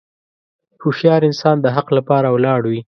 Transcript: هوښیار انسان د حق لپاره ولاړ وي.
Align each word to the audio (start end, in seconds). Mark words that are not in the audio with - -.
هوښیار 0.81 1.21
انسان 1.29 1.55
د 1.61 1.65
حق 1.75 1.87
لپاره 1.97 2.27
ولاړ 2.31 2.61
وي. 2.69 2.79